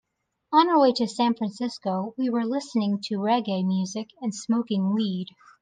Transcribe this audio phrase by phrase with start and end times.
[0.51, 5.27] On our way to San Francisco, we were listening to reggae music and smoking weed.